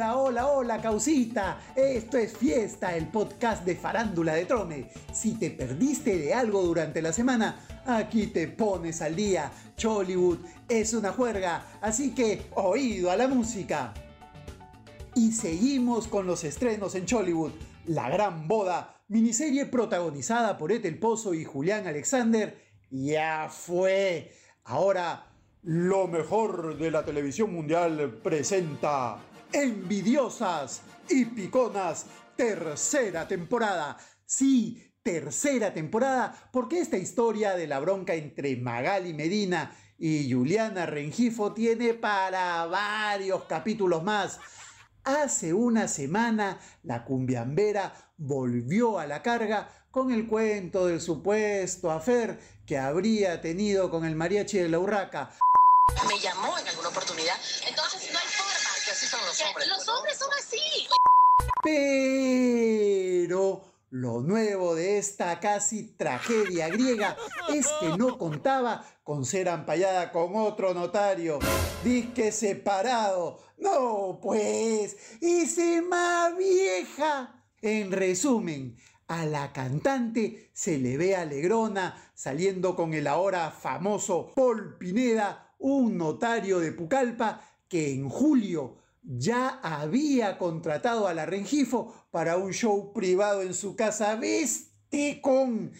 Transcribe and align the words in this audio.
Hola, 0.00 0.16
hola, 0.16 0.46
hola, 0.46 0.80
causita. 0.80 1.60
Esto 1.76 2.16
es 2.16 2.34
Fiesta, 2.34 2.96
el 2.96 3.08
podcast 3.08 3.66
de 3.66 3.76
Farándula 3.76 4.32
de 4.32 4.46
Trome. 4.46 4.88
Si 5.12 5.34
te 5.34 5.50
perdiste 5.50 6.16
de 6.16 6.32
algo 6.32 6.62
durante 6.62 7.02
la 7.02 7.12
semana, 7.12 7.82
aquí 7.84 8.28
te 8.28 8.48
pones 8.48 9.02
al 9.02 9.14
día. 9.14 9.52
Chollywood 9.76 10.38
es 10.70 10.94
una 10.94 11.12
juerga, 11.12 11.66
así 11.82 12.14
que 12.14 12.46
oído 12.54 13.10
a 13.10 13.16
la 13.16 13.28
música. 13.28 13.92
Y 15.14 15.32
seguimos 15.32 16.08
con 16.08 16.26
los 16.26 16.44
estrenos 16.44 16.94
en 16.94 17.04
Chollywood. 17.04 17.52
La 17.84 18.08
Gran 18.08 18.48
Boda, 18.48 19.02
miniserie 19.08 19.66
protagonizada 19.66 20.56
por 20.56 20.72
Ethel 20.72 20.98
Pozo 20.98 21.34
y 21.34 21.44
Julián 21.44 21.86
Alexander, 21.86 22.56
ya 22.90 23.50
fue. 23.50 24.32
Ahora, 24.64 25.26
lo 25.62 26.08
mejor 26.08 26.78
de 26.78 26.90
la 26.90 27.04
televisión 27.04 27.52
mundial 27.52 28.18
presenta 28.22 29.18
Envidiosas 29.52 30.82
y 31.08 31.24
Piconas, 31.24 32.06
tercera 32.36 33.26
temporada. 33.26 33.96
Sí, 34.24 34.80
tercera 35.02 35.74
temporada, 35.74 36.50
porque 36.52 36.78
esta 36.78 36.96
historia 36.96 37.56
de 37.56 37.66
la 37.66 37.80
bronca 37.80 38.14
entre 38.14 38.56
Magali 38.56 39.12
Medina 39.12 39.76
y 39.98 40.32
Juliana 40.32 40.86
Rengifo 40.86 41.52
tiene 41.52 41.94
para 41.94 42.64
varios 42.66 43.44
capítulos 43.44 44.04
más. 44.04 44.38
Hace 45.02 45.52
una 45.52 45.88
semana 45.88 46.60
la 46.84 47.04
cumbiambera 47.04 47.92
volvió 48.18 49.00
a 49.00 49.06
la 49.06 49.22
carga 49.22 49.68
con 49.90 50.12
el 50.12 50.28
cuento 50.28 50.86
del 50.86 51.00
supuesto 51.00 51.90
afer 51.90 52.38
que 52.66 52.78
habría 52.78 53.40
tenido 53.40 53.90
con 53.90 54.04
el 54.04 54.14
mariachi 54.14 54.58
de 54.58 54.68
la 54.68 54.78
urraca. 54.78 55.30
Me 56.06 56.20
llamó 56.20 56.56
en 56.56 56.68
alguna 56.68 56.88
oportunidad, 56.88 57.34
entonces 57.66 58.12
no 58.12 58.18
hay. 58.18 58.59
Que 58.90 58.96
así 58.96 59.06
son 59.06 59.20
los 59.24 59.40
hombres. 59.42 59.68
Los 59.68 59.88
hombres 59.88 60.18
son 60.18 60.28
así. 60.36 60.88
Pero 61.62 63.62
lo 63.90 64.20
nuevo 64.20 64.74
de 64.74 64.98
esta 64.98 65.38
casi 65.38 65.94
tragedia 65.96 66.68
griega 66.68 67.16
es 67.54 67.68
que 67.78 67.96
no 67.96 68.18
contaba 68.18 68.84
con 69.04 69.24
ser 69.24 69.48
ampallada 69.48 70.10
con 70.10 70.34
otro 70.34 70.74
notario. 70.74 71.38
Disque 71.84 72.32
separado. 72.32 73.38
No, 73.58 74.18
pues, 74.20 74.96
ese 75.20 75.82
más 75.82 76.36
vieja. 76.36 77.44
En 77.62 77.92
resumen, 77.92 78.76
a 79.06 79.24
la 79.24 79.52
cantante 79.52 80.50
se 80.52 80.78
le 80.78 80.96
ve 80.96 81.14
alegrona 81.14 82.10
saliendo 82.14 82.74
con 82.74 82.92
el 82.94 83.06
ahora 83.06 83.52
famoso 83.52 84.32
Paul 84.34 84.78
Pineda, 84.78 85.54
un 85.60 85.96
notario 85.96 86.58
de 86.58 86.72
Pucallpa 86.72 87.40
que 87.70 87.92
en 87.92 88.08
julio 88.10 88.76
ya 89.02 89.60
había 89.62 90.36
contratado 90.36 91.06
a 91.06 91.14
la 91.14 91.24
Rengifo 91.24 91.94
para 92.10 92.36
un 92.36 92.52
show 92.52 92.92
privado 92.92 93.40
en 93.42 93.54
su 93.54 93.76
casa. 93.76 94.16
¿Viste 94.16 95.20
con? 95.22 95.72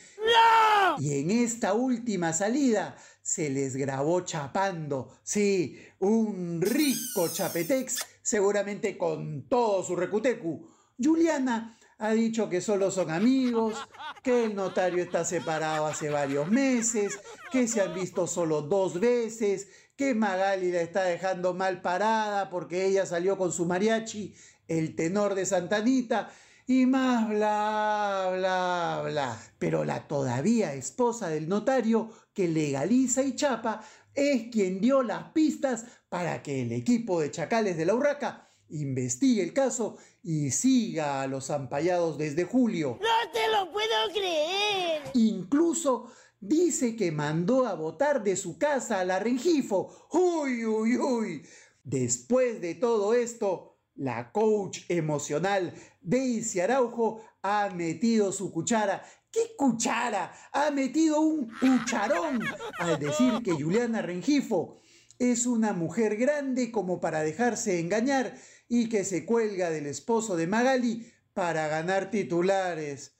Y 0.98 1.18
en 1.18 1.30
esta 1.30 1.74
última 1.74 2.32
salida 2.32 2.96
se 3.20 3.50
les 3.50 3.76
grabó 3.76 4.20
chapando. 4.22 5.18
Sí, 5.22 5.78
un 5.98 6.62
rico 6.62 7.28
chapetex, 7.28 7.98
seguramente 8.22 8.96
con 8.96 9.48
todo 9.48 9.82
su 9.82 9.96
recutecu. 9.96 10.70
Juliana 11.02 11.76
ha 11.98 12.12
dicho 12.12 12.48
que 12.48 12.60
solo 12.60 12.90
son 12.90 13.10
amigos, 13.10 13.76
que 14.22 14.44
el 14.44 14.54
notario 14.54 15.02
está 15.02 15.24
separado 15.24 15.86
hace 15.86 16.08
varios 16.08 16.48
meses, 16.48 17.18
que 17.50 17.66
se 17.68 17.80
han 17.80 17.94
visto 17.94 18.26
solo 18.26 18.62
dos 18.62 19.00
veces, 19.00 19.68
que 20.00 20.14
Magali 20.14 20.72
la 20.72 20.80
está 20.80 21.04
dejando 21.04 21.52
mal 21.52 21.82
parada 21.82 22.48
porque 22.48 22.86
ella 22.86 23.04
salió 23.04 23.36
con 23.36 23.52
su 23.52 23.66
mariachi, 23.66 24.34
el 24.66 24.96
tenor 24.96 25.34
de 25.34 25.44
Santanita, 25.44 26.30
y 26.66 26.86
más 26.86 27.28
bla, 27.28 28.32
bla, 28.34 29.02
bla. 29.04 29.38
Pero 29.58 29.84
la 29.84 30.08
todavía 30.08 30.72
esposa 30.72 31.28
del 31.28 31.50
notario 31.50 32.08
que 32.32 32.48
legaliza 32.48 33.22
y 33.22 33.36
chapa 33.36 33.84
es 34.14 34.44
quien 34.50 34.80
dio 34.80 35.02
las 35.02 35.32
pistas 35.32 35.84
para 36.08 36.42
que 36.42 36.62
el 36.62 36.72
equipo 36.72 37.20
de 37.20 37.30
chacales 37.30 37.76
de 37.76 37.84
la 37.84 37.94
Urraca 37.94 38.49
investigue 38.70 39.42
el 39.42 39.52
caso 39.52 39.96
y 40.22 40.50
siga 40.50 41.22
a 41.22 41.26
los 41.26 41.50
ampallados 41.50 42.18
desde 42.18 42.44
julio. 42.44 42.98
¡No 43.00 43.32
te 43.32 43.48
lo 43.48 43.72
puedo 43.72 43.88
creer! 44.12 45.02
Incluso 45.14 46.10
dice 46.40 46.96
que 46.96 47.12
mandó 47.12 47.66
a 47.66 47.74
votar 47.74 48.22
de 48.22 48.36
su 48.36 48.58
casa 48.58 49.00
a 49.00 49.04
la 49.04 49.18
Rengifo. 49.18 50.08
¡Uy, 50.12 50.64
uy, 50.64 50.96
uy! 50.96 51.42
Después 51.84 52.60
de 52.60 52.74
todo 52.74 53.14
esto, 53.14 53.76
la 53.94 54.32
coach 54.32 54.80
emocional 54.88 55.74
Daisy 56.00 56.60
Araujo 56.60 57.22
ha 57.42 57.70
metido 57.70 58.32
su 58.32 58.52
cuchara. 58.52 59.04
¿Qué 59.30 59.54
cuchara? 59.56 60.32
Ha 60.52 60.70
metido 60.70 61.20
un 61.20 61.50
cucharón 61.60 62.42
al 62.78 62.98
decir 62.98 63.42
que 63.44 63.52
Juliana 63.52 64.02
Rengifo 64.02 64.80
es 65.20 65.44
una 65.46 65.74
mujer 65.74 66.16
grande 66.16 66.72
como 66.72 66.98
para 66.98 67.20
dejarse 67.20 67.78
engañar 67.78 68.34
y 68.68 68.88
que 68.88 69.04
se 69.04 69.26
cuelga 69.26 69.70
del 69.70 69.86
esposo 69.86 70.34
de 70.34 70.46
Magali 70.46 71.12
para 71.34 71.68
ganar 71.68 72.10
titulares. 72.10 73.14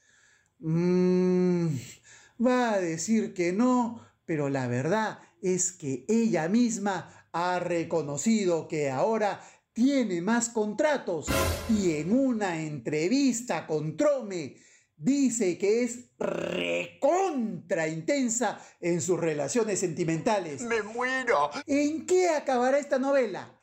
Mm, 0.59 1.69
va 2.45 2.73
a 2.73 2.81
decir 2.81 3.35
que 3.35 3.53
no, 3.53 4.01
pero 4.25 4.49
la 4.49 4.67
verdad 4.67 5.19
es 5.43 5.73
que 5.73 6.07
ella 6.09 6.49
misma 6.49 7.29
ha 7.33 7.61
reconocido 7.61 8.67
que 8.67 8.91
ahora 8.91 9.43
tiene 9.75 10.23
más 10.23 10.49
contratos 10.49 11.27
y 11.69 11.97
en 11.97 12.13
una 12.13 12.63
entrevista 12.63 13.67
con 13.67 13.97
Trome 13.99 14.57
dice 15.01 15.57
que 15.57 15.83
es 15.83 16.11
recontra 16.19 17.89
intensa 17.89 18.61
en 18.81 19.01
sus 19.01 19.19
relaciones 19.19 19.81
sentimentales. 19.81 20.63
¡Me 20.63 20.83
muero! 20.83 21.51
¿En 21.67 22.07
qué 22.07 22.29
acabará 22.29 22.79
esta 22.79 22.99
novela? 22.99 23.59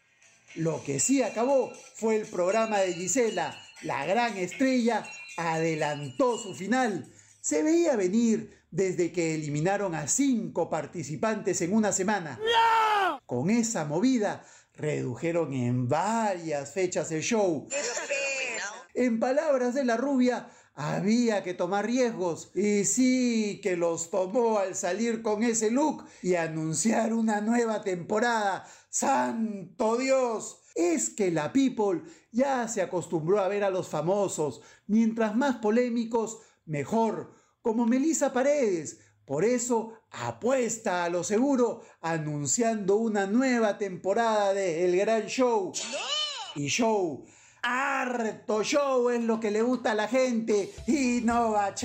Lo 0.56 0.84
que 0.84 1.00
sí 1.00 1.22
acabó 1.22 1.72
fue 1.96 2.16
el 2.16 2.25
programa 2.25 2.80
de 2.80 2.94
Gisela. 2.94 3.58
La 3.84 4.06
gran 4.06 4.36
estrella 4.38 5.08
adelantó 5.38 6.38
su 6.40 6.56
final. 6.56 7.14
Se 7.40 7.62
veía 7.62 7.96
venir 7.96 8.58
desde 8.72 9.12
que 9.12 9.36
eliminaron 9.36 9.94
a 9.94 10.08
cinco 10.08 10.69
participantes 10.69 11.62
en 11.62 11.74
una 11.74 11.92
semana. 11.92 12.40
Con 13.28 13.52
esa 13.52 13.86
movida 13.86 14.44
redujeron 14.74 15.54
en 15.54 15.88
varias 15.88 16.74
fechas 16.74 17.12
el 17.12 17.22
show. 17.22 17.68
En 18.96 19.19
palabras 19.19 19.75
de 19.75 19.86
la 19.86 19.96
rubia, 19.96 20.50
había 20.78 21.44
que 21.44 21.56
tomar 21.56 21.88
riesgos. 21.88 22.52
Y 22.54 22.86
sí 22.86 23.60
que 23.62 23.76
los 23.76 24.12
tomó 24.12 24.60
al 24.60 24.76
salir 24.76 25.24
con 25.24 25.44
ese 25.44 25.72
look 25.72 26.06
y 26.22 26.36
anunciar 26.36 27.14
una 27.14 27.42
nueva 27.42 27.82
temporada. 27.82 28.66
¡Santo 28.90 29.98
Dios! 29.98 30.62
Es 30.76 31.10
que 31.10 31.32
la 31.32 31.52
People 31.52 32.04
ya 32.32 32.68
se 32.68 32.84
acostumbró 32.84 33.40
a 33.40 33.48
ver 33.48 33.64
a 33.64 33.72
los 33.72 33.90
famosos. 33.90 34.62
Mientras 34.86 35.36
más 35.36 35.56
polémicos, 35.56 36.38
mejor. 36.66 37.34
Como 37.64 37.88
Melissa 37.88 38.32
Paredes. 38.32 39.00
Por 39.26 39.44
eso 39.44 39.94
apuesta 40.12 41.04
a 41.04 41.10
lo 41.10 41.24
seguro 41.24 41.82
anunciando 42.02 42.98
una 42.98 43.26
nueva 43.26 43.80
temporada 43.80 44.54
de 44.54 44.86
El 44.86 44.96
Gran 44.96 45.26
Show. 45.26 45.74
Y 46.56 46.68
Show 46.68 47.26
harto 47.68 48.64
show 48.64 49.10
es 49.10 49.22
lo 49.24 49.40
que 49.40 49.52
le 49.52 49.62
gusta 49.62 49.92
a 49.92 49.96
la 49.96 50.08
gente 50.08 50.74
y 50.88 51.22
no 51.24 51.52
va 51.52 51.68
a. 51.68 51.76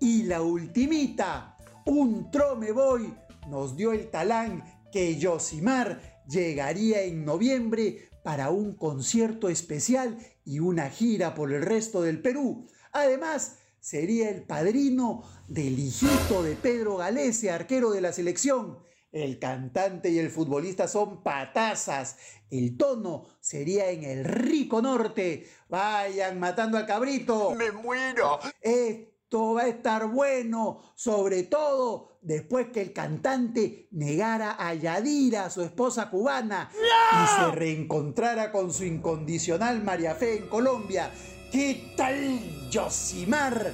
Y 0.00 0.24
la 0.24 0.42
ultimita, 0.42 1.56
un 1.86 2.30
trome 2.30 2.72
boy, 2.72 3.14
nos 3.48 3.76
dio 3.76 3.92
el 3.92 4.10
talán 4.10 4.64
que 4.92 5.16
Yosimar 5.16 6.22
llegaría 6.28 7.02
en 7.02 7.24
noviembre 7.24 8.08
para 8.24 8.50
un 8.50 8.74
concierto 8.74 9.48
especial 9.48 10.18
y 10.44 10.58
una 10.58 10.90
gira 10.90 11.34
por 11.34 11.52
el 11.52 11.62
resto 11.62 12.02
del 12.02 12.20
Perú. 12.20 12.66
Además, 12.92 13.58
sería 13.80 14.28
el 14.28 14.42
padrino 14.42 15.22
del 15.46 15.78
hijito 15.78 16.42
de 16.42 16.56
Pedro 16.56 16.96
Galese, 16.96 17.50
arquero 17.50 17.90
de 17.90 18.00
la 18.00 18.12
selección. 18.12 18.78
El 19.10 19.38
cantante 19.38 20.10
y 20.10 20.18
el 20.18 20.30
futbolista 20.30 20.86
son 20.86 21.22
patazas. 21.22 22.18
El 22.50 22.76
tono 22.76 23.26
sería 23.40 23.90
en 23.90 24.04
el 24.04 24.24
rico 24.24 24.82
norte. 24.82 25.48
Vayan 25.68 26.38
matando 26.38 26.76
al 26.76 26.86
cabrito. 26.86 27.54
¡Me 27.54 27.72
muero! 27.72 28.38
Esto 28.60 29.54
va 29.54 29.62
a 29.62 29.68
estar 29.68 30.06
bueno, 30.08 30.80
sobre 30.94 31.44
todo 31.44 32.18
después 32.20 32.68
que 32.68 32.82
el 32.82 32.92
cantante 32.92 33.88
negara 33.92 34.56
a 34.58 34.74
Yadira, 34.74 35.48
su 35.50 35.62
esposa 35.62 36.10
cubana, 36.10 36.70
y 36.72 37.26
se 37.40 37.50
reencontrara 37.52 38.52
con 38.52 38.72
su 38.72 38.84
incondicional 38.84 39.82
María 39.82 40.14
Fe 40.14 40.38
en 40.38 40.48
Colombia. 40.48 41.10
¿Qué 41.50 41.94
tal, 41.96 42.70
Yosimar? 42.70 43.72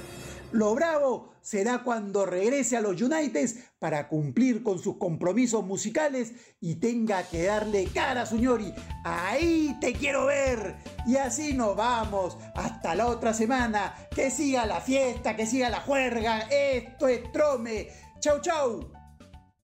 Lo 0.51 0.73
bravo 0.73 1.33
será 1.41 1.83
cuando 1.83 2.25
regrese 2.25 2.77
a 2.77 2.81
los 2.81 3.01
United 3.01 3.49
para 3.79 4.07
cumplir 4.07 4.63
con 4.63 4.79
sus 4.79 4.97
compromisos 4.97 5.65
musicales 5.65 6.33
y 6.59 6.75
tenga 6.75 7.23
que 7.23 7.43
darle 7.43 7.85
cara 7.93 8.21
a 8.21 8.25
Suñori. 8.25 8.73
Ahí 9.03 9.77
te 9.79 9.93
quiero 9.93 10.25
ver. 10.25 10.75
Y 11.05 11.17
así 11.17 11.53
nos 11.53 11.75
vamos. 11.75 12.37
Hasta 12.55 12.95
la 12.95 13.07
otra 13.07 13.33
semana. 13.33 13.93
Que 14.15 14.31
siga 14.31 14.65
la 14.65 14.81
fiesta, 14.81 15.35
que 15.35 15.45
siga 15.45 15.69
la 15.69 15.81
juerga. 15.81 16.47
Esto 16.49 17.07
es 17.07 17.31
Trome. 17.31 17.89
Chau, 18.19 18.39
chau. 18.41 18.94